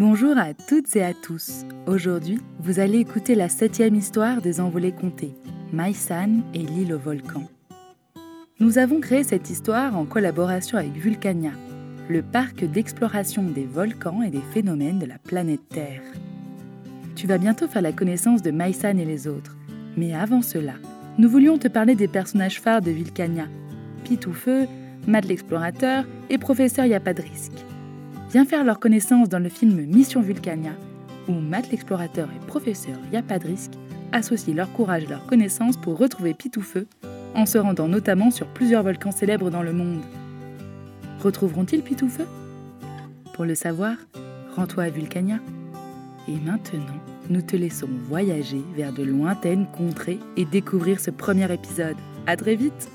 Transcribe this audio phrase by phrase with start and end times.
[0.00, 1.66] Bonjour à toutes et à tous.
[1.86, 5.34] Aujourd'hui, vous allez écouter la septième histoire des envolées comptées,
[5.74, 7.42] Maïsan et l'île au volcan.
[8.60, 11.50] Nous avons créé cette histoire en collaboration avec Vulcania,
[12.08, 16.00] le parc d'exploration des volcans et des phénomènes de la planète Terre.
[17.14, 19.58] Tu vas bientôt faire la connaissance de Maïsan et les autres,
[19.98, 20.76] mais avant cela,
[21.18, 23.48] nous voulions te parler des personnages phares de Vulcania,
[24.04, 24.66] Pitoufeu,
[25.06, 27.52] Matt l'explorateur et Professeur Yapadrisk.
[28.30, 30.70] Viens faire leur connaissance dans le film Mission Vulcania,
[31.26, 33.72] où Matt l'explorateur et professeur Yapadrisk
[34.12, 36.86] associent leur courage et leur connaissance pour retrouver Pitoufeu,
[37.34, 40.02] en se rendant notamment sur plusieurs volcans célèbres dans le monde.
[41.24, 42.26] Retrouveront-ils Pitoufeu
[43.34, 43.96] Pour le savoir,
[44.54, 45.40] rends-toi à Vulcania.
[46.28, 47.00] Et maintenant,
[47.30, 51.96] nous te laissons voyager vers de lointaines contrées et découvrir ce premier épisode.
[52.28, 52.88] À très vite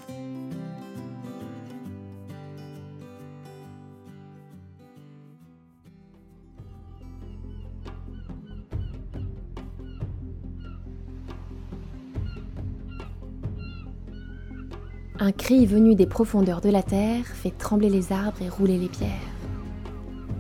[15.18, 18.90] Un cri venu des profondeurs de la terre fait trembler les arbres et rouler les
[18.90, 19.10] pierres.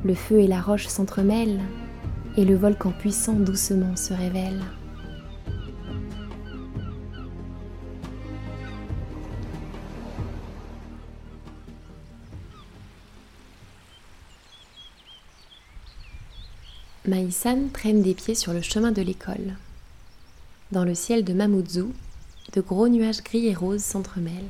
[0.03, 1.61] Le feu et la roche s'entremêlent,
[2.35, 4.61] et le volcan puissant doucement se révèle.
[17.07, 19.55] Maïsan traîne des pieds sur le chemin de l'école.
[20.73, 21.93] Dans le ciel de Mamoudzou,
[22.51, 24.49] de gros nuages gris et roses s'entremêlent.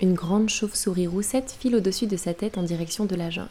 [0.00, 3.50] Une grande chauve-souris roussette file au-dessus de sa tête en direction de la jungle.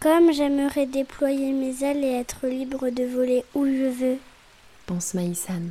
[0.00, 4.18] Comme j'aimerais déployer mes ailes et être libre de voler où je veux,
[4.84, 5.62] pense Maïsan.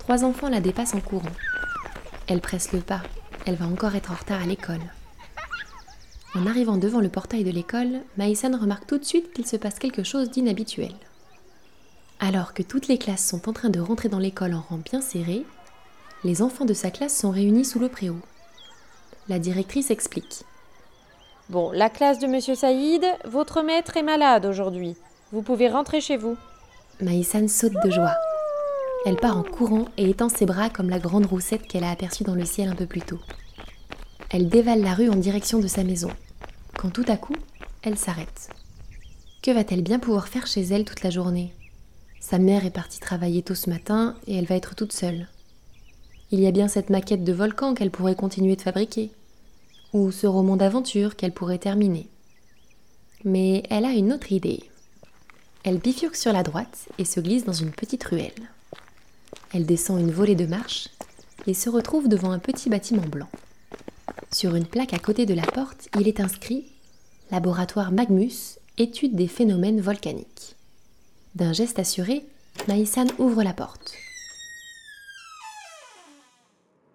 [0.00, 1.28] Trois enfants la dépassent en courant.
[2.26, 3.02] Elle presse le pas.
[3.46, 4.80] Elle va encore être en retard à l'école.
[6.34, 9.78] En arrivant devant le portail de l'école, Maïsan remarque tout de suite qu'il se passe
[9.78, 10.94] quelque chose d'inhabituel.
[12.20, 15.00] Alors que toutes les classes sont en train de rentrer dans l'école en rang bien
[15.00, 15.44] serré,
[16.24, 18.16] les enfants de sa classe sont réunis sous le préau.
[19.28, 20.44] La directrice explique.
[21.48, 24.96] Bon, la classe de Monsieur Saïd, votre maître est malade aujourd'hui.
[25.32, 26.36] Vous pouvez rentrer chez vous.
[27.00, 28.14] Maïsan saute de joie.
[29.06, 32.24] Elle part en courant et étend ses bras comme la grande roussette qu'elle a aperçue
[32.24, 33.20] dans le ciel un peu plus tôt.
[34.30, 36.10] Elle dévale la rue en direction de sa maison.
[36.76, 37.36] Quand tout à coup,
[37.82, 38.50] elle s'arrête.
[39.42, 41.54] Que va-t-elle bien pouvoir faire chez elle toute la journée?
[42.20, 45.28] Sa mère est partie travailler tôt ce matin et elle va être toute seule.
[46.30, 49.10] Il y a bien cette maquette de volcan qu'elle pourrait continuer de fabriquer,
[49.94, 52.06] ou ce roman d'aventure qu'elle pourrait terminer.
[53.24, 54.62] Mais elle a une autre idée.
[55.64, 58.50] Elle bifurque sur la droite et se glisse dans une petite ruelle.
[59.54, 60.88] Elle descend une volée de marches
[61.46, 63.28] et se retrouve devant un petit bâtiment blanc.
[64.30, 66.66] Sur une plaque à côté de la porte, il est inscrit
[67.30, 70.56] Laboratoire Magmus, étude des phénomènes volcaniques.
[71.34, 72.24] D'un geste assuré,
[72.68, 73.94] Maïsan ouvre la porte.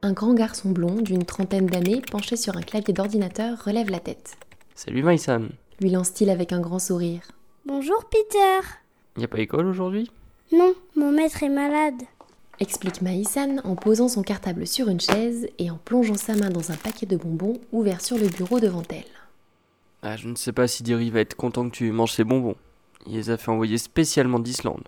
[0.06, 4.36] Un grand garçon blond d'une trentaine d'années, penché sur un clavier d'ordinateur, relève la tête.
[4.76, 5.44] Salut Maïsan.
[5.80, 7.22] Lui lance-t-il avec un grand sourire.
[7.66, 8.68] Bonjour Peter.
[9.16, 10.12] Y a pas école aujourd'hui?
[10.52, 12.02] Non, mon maître est malade.
[12.60, 16.70] Explique Maïsan en posant son cartable sur une chaise et en plongeant sa main dans
[16.74, 19.06] un paquet de bonbons ouvert sur le bureau devant elle.
[20.02, 22.58] Ah, je ne sais pas si Diri va être content que tu manges ces bonbons.
[23.08, 24.84] Il les a fait envoyer spécialement d'Islande.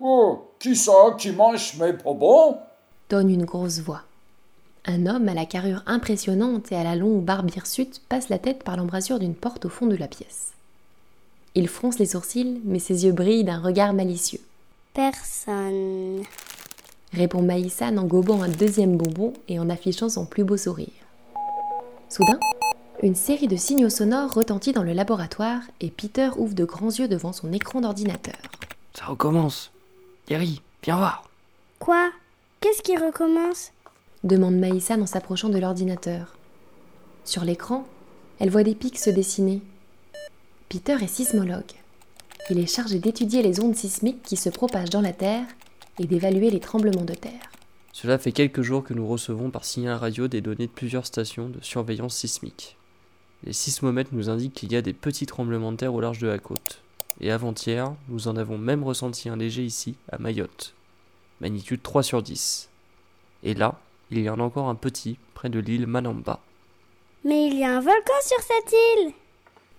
[0.00, 2.58] Oh, qui ça qui mange mes bonbons?
[3.12, 4.04] Donne une grosse voix.
[4.86, 8.64] Un homme à la carrure impressionnante et à la longue barbe hirsute passe la tête
[8.64, 10.52] par l'embrasure d'une porte au fond de la pièce.
[11.54, 14.40] Il fronce les sourcils, mais ses yeux brillent d'un regard malicieux.
[14.94, 16.22] Personne.
[17.12, 20.88] Répond Maïsan en gobant un deuxième bonbon et en affichant son plus beau sourire.
[22.08, 22.40] Soudain,
[23.02, 27.08] une série de signaux sonores retentit dans le laboratoire et Peter ouvre de grands yeux
[27.08, 28.40] devant son écran d'ordinateur.
[28.94, 29.70] Ça recommence.
[30.24, 31.28] Thierry, viens voir.
[31.78, 32.10] Quoi?
[32.62, 33.72] Qu'est-ce qui recommence?
[34.22, 36.36] demande Maïsan en s'approchant de l'ordinateur.
[37.24, 37.84] Sur l'écran,
[38.38, 39.60] elle voit des pics se dessiner.
[40.68, 41.72] Peter est sismologue.
[42.50, 45.44] Il est chargé d'étudier les ondes sismiques qui se propagent dans la Terre
[45.98, 47.50] et d'évaluer les tremblements de terre.
[47.92, 51.48] Cela fait quelques jours que nous recevons par signal radio des données de plusieurs stations
[51.48, 52.76] de surveillance sismique.
[53.42, 56.28] Les sismomètres nous indiquent qu'il y a des petits tremblements de terre au large de
[56.28, 56.80] la côte.
[57.20, 60.76] Et avant-hier, nous en avons même ressenti un léger ici, à Mayotte
[61.42, 62.68] magnitude 3 sur 10.
[63.42, 63.78] Et là,
[64.10, 66.40] il y en a encore un petit, près de l'île Manamba.
[67.24, 69.12] Mais il y a un volcan sur cette île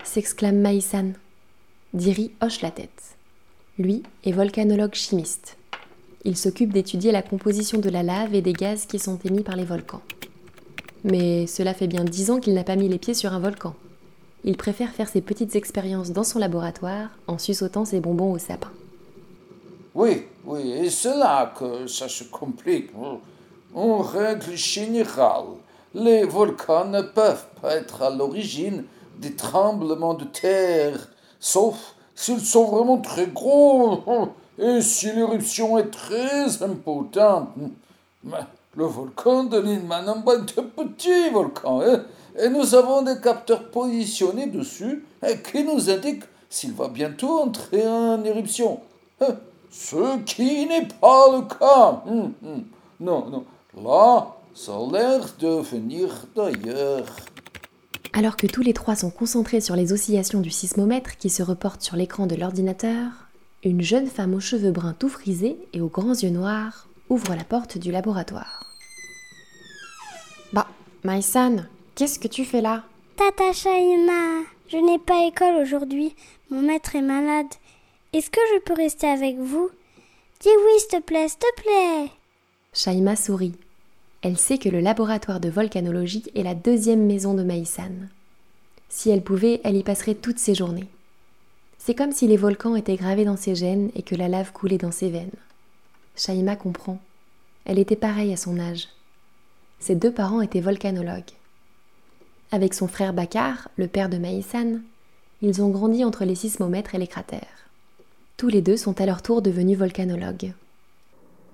[0.04, 1.14] s'exclame Maïsan.
[1.94, 3.16] Diri hoche la tête.
[3.80, 5.58] Lui est volcanologue chimiste.
[6.26, 9.56] Il s'occupe d'étudier la composition de la lave et des gaz qui sont émis par
[9.56, 10.02] les volcans.
[11.06, 13.76] Mais cela fait bien dix ans qu'il n'a pas mis les pieds sur un volcan.
[14.44, 18.72] il préfère faire ses petites expériences dans son laboratoire en suçotant ses bonbons au sapin.
[19.96, 22.90] Oui, oui, et c'est là que ça se complique.
[23.76, 25.46] En règle générale,
[25.94, 28.86] les volcans ne peuvent pas être à l'origine
[29.20, 30.98] des tremblements de terre,
[31.40, 34.02] sauf s'ils sont vraiment très gros
[34.58, 37.50] et si l'éruption est très importante.
[38.24, 38.38] Mais
[38.76, 42.04] le volcan de l'île est un petit volcan, hein,
[42.40, 47.88] et nous avons des capteurs positionnés dessus et qui nous indiquent s'il va bientôt entrer
[47.88, 48.80] en éruption.
[49.74, 52.04] Ce qui n'est pas le cas.
[52.06, 52.64] Hum, hum.
[53.00, 53.44] Non, non.
[53.84, 57.08] Là, ça a l'air de venir d'ailleurs.
[58.14, 61.82] Alors que tous les trois sont concentrés sur les oscillations du sismomètre qui se reportent
[61.82, 63.10] sur l'écran de l'ordinateur,
[63.64, 67.44] une jeune femme aux cheveux bruns tout frisés et aux grands yeux noirs ouvre la
[67.44, 68.72] porte du laboratoire.
[70.54, 70.68] Bah,
[71.04, 71.66] Maïsan,
[71.96, 72.84] qu'est-ce que tu fais là?
[73.16, 76.16] Tata Shaima, je n'ai pas école aujourd'hui.
[76.52, 77.48] Mon maître est malade.
[78.14, 79.72] Est-ce que je peux rester avec vous?
[80.40, 82.12] Dis oui, s'il te plaît, s'il te plaît.
[82.72, 83.56] Shaima sourit.
[84.22, 88.08] Elle sait que le laboratoire de volcanologie est la deuxième maison de Maïsan.
[88.88, 90.88] Si elle pouvait, elle y passerait toutes ses journées.
[91.80, 94.78] C'est comme si les volcans étaient gravés dans ses gènes et que la lave coulait
[94.78, 95.32] dans ses veines.
[96.16, 97.00] Shaima comprend.
[97.66, 98.90] Elle était pareille à son âge.
[99.80, 101.32] Ses deux parents étaient volcanologues.
[102.52, 104.82] Avec son frère Bakar, le père de Maïsan,
[105.42, 107.63] ils ont grandi entre les sismomètres et les cratères.
[108.44, 110.52] Tous les deux sont à leur tour devenus volcanologues.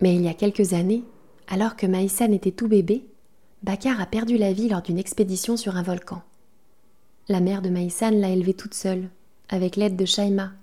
[0.01, 1.03] Mais il y a quelques années,
[1.47, 3.05] alors que Maïsan était tout bébé,
[3.61, 6.23] Bakar a perdu la vie lors d'une expédition sur un volcan.
[7.27, 9.07] La mère de Maïsan l'a élevé toute seule,
[9.49, 10.53] avec l'aide de Shaima,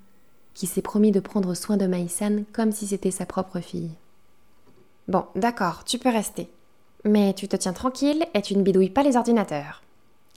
[0.52, 3.92] qui s'est promis de prendre soin de Maïsan comme si c'était sa propre fille.
[5.06, 6.48] Bon, d'accord, tu peux rester.
[7.04, 9.80] Mais tu te tiens tranquille et tu ne bidouilles pas les ordinateurs.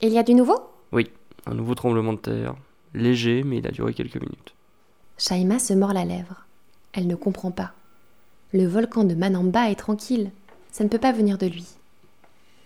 [0.02, 0.60] Il y a du nouveau?
[0.92, 1.10] Oui,
[1.46, 2.54] un nouveau tremblement de terre.
[2.94, 4.54] Léger, mais il a duré quelques minutes.
[5.20, 6.46] Shaima se mord la lèvre.
[6.94, 7.72] Elle ne comprend pas.
[8.54, 10.30] Le volcan de Manamba est tranquille.
[10.72, 11.66] Ça ne peut pas venir de lui.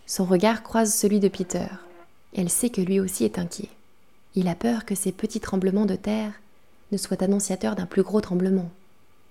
[0.06, 1.66] Son regard croise celui de Peter.
[2.36, 3.70] Elle sait que lui aussi est inquiet.
[4.36, 6.32] Il a peur que ces petits tremblements de terre
[6.92, 8.70] ne soient annonciateurs d'un plus gros tremblement,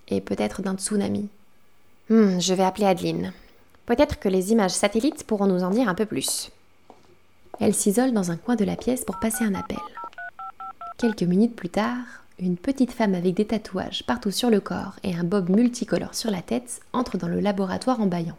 [0.08, 1.28] et peut-être d'un tsunami.
[2.10, 3.32] Hmm, je vais appeler Adeline.
[3.86, 6.50] Peut-être que les images satellites pourront nous en dire un peu plus.
[7.58, 9.78] Elle s'isole dans un coin de la pièce pour passer un appel.
[10.98, 15.14] Quelques minutes plus tard, une petite femme avec des tatouages partout sur le corps et
[15.14, 18.38] un bob multicolore sur la tête entre dans le laboratoire en bâillant.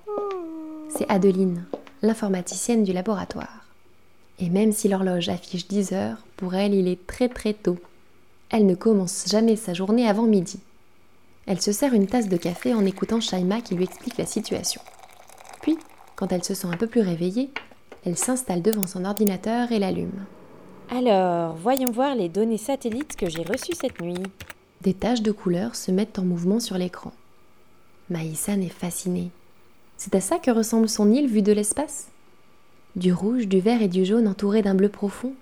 [0.90, 1.66] C'est Adeline,
[2.02, 3.66] l'informaticienne du laboratoire.
[4.40, 7.78] Et même si l'horloge affiche 10 heures, pour elle il est très très tôt.
[8.50, 10.60] Elle ne commence jamais sa journée avant midi.
[11.48, 14.82] Elle se sert une tasse de café en écoutant Shaima qui lui explique la situation.
[15.62, 15.78] Puis,
[16.16, 17.50] quand elle se sent un peu plus réveillée,
[18.06, 20.26] elle s'installe devant son ordinateur et l'allume.
[20.92, 24.22] Alors, voyons voir les données satellites que j'ai reçues cette nuit.
[24.82, 27.12] Des taches de couleurs se mettent en mouvement sur l'écran.
[28.10, 29.32] Maïsan est fascinée.
[29.98, 32.08] C'est à ça que ressemble son île vue de l'espace
[32.96, 35.34] Du rouge, du vert et du jaune entourés d'un bleu profond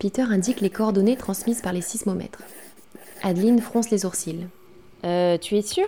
[0.00, 2.42] Peter indique les coordonnées transmises par les sismomètres.
[3.22, 4.48] Adeline fronce les sourcils.
[5.04, 5.86] Euh, tu es sûre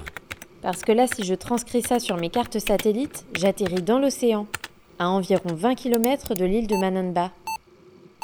[0.62, 4.46] Parce que là, si je transcris ça sur mes cartes satellites, j'atterris dans l'océan,
[5.00, 7.32] à environ 20 km de l'île de Mananba.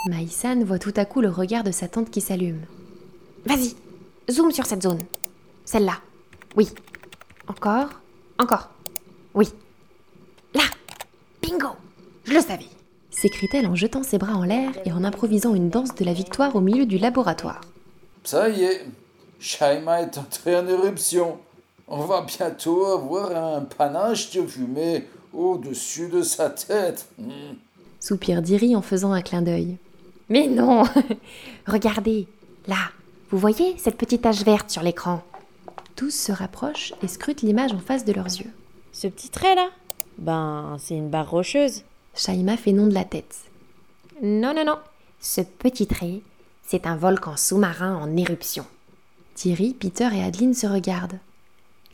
[0.06, 2.60] Maïsan voit tout à coup le regard de sa tante qui s'allume.
[3.44, 3.74] Vas-y,
[4.30, 5.00] zoom sur cette zone.
[5.64, 5.98] Celle-là.
[6.56, 6.68] Oui.
[7.46, 7.88] Encore.
[8.38, 8.70] Encore.
[9.34, 9.48] Oui.
[10.54, 10.62] Là.
[11.42, 11.68] Bingo.
[12.24, 12.66] Je le savais.
[13.10, 16.56] s'écrie-t-elle en jetant ses bras en l'air et en improvisant une danse de la victoire
[16.56, 17.60] au milieu du laboratoire.
[18.24, 18.86] Ça y est,
[19.38, 21.38] Shaima est entrée en éruption.
[21.88, 27.06] On va bientôt avoir un panache de fumée au-dessus de sa tête.
[27.18, 27.54] Hmm.
[28.00, 29.76] Soupire Diri en faisant un clin d'œil.
[30.30, 30.84] Mais non
[31.66, 32.26] Regardez,
[32.66, 32.76] là,
[33.30, 35.22] vous voyez cette petite tache verte sur l'écran?
[35.96, 38.50] Tous se rapprochent et scrutent l'image en face de leurs yeux.
[38.92, 39.68] Ce petit trait là?
[40.18, 41.82] Ben, c'est une barre rocheuse.
[42.14, 43.36] Shaima fait non de la tête.
[44.22, 44.78] Non, non, non.
[45.20, 46.20] Ce petit trait,
[46.62, 48.64] c'est un volcan sous-marin en éruption.
[49.34, 51.18] Thierry, Peter et Adeline se regardent.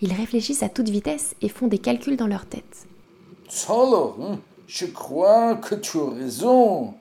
[0.02, 2.86] Ils réfléchissent à toute vitesse et font des calculs dans leur tête.
[3.68, 6.94] Alors, hein, je crois que tu as raison.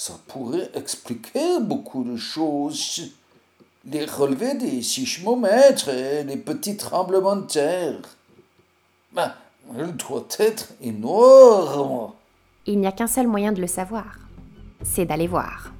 [0.00, 3.10] Ça pourrait expliquer beaucoup de choses.
[3.84, 7.96] Les relevés des sismomètres et les petits tremblements de terre.
[9.12, 9.32] Ben,
[9.76, 12.12] il doit être énorme.
[12.66, 14.20] Il n'y a qu'un seul moyen de le savoir.
[14.84, 15.72] C'est d'aller voir.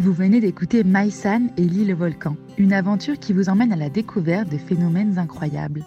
[0.00, 4.50] Vous venez d'écouter Maïsan et l'île volcan, une aventure qui vous emmène à la découverte
[4.50, 5.84] de phénomènes incroyables.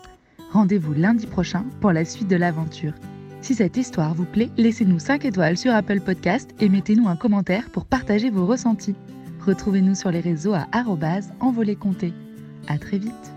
[0.51, 2.93] Rendez-vous lundi prochain pour la suite de l'aventure.
[3.41, 7.71] Si cette histoire vous plaît, laissez-nous 5 étoiles sur Apple Podcast et mettez-nous un commentaire
[7.71, 8.95] pour partager vos ressentis.
[9.47, 10.67] Retrouvez-nous sur les réseaux à
[11.39, 11.75] envolé
[12.67, 13.32] À très vite